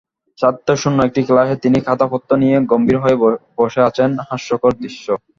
[0.37, 3.17] ছাত্রশূণ্য একটি ক্লাসে তিনি খাতাপত্র নিয়ে গম্ভীর হয়ে
[3.57, 5.05] বসে আছেন-হাস্যকর দৃশ্য।